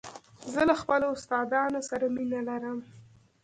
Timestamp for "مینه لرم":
2.15-2.77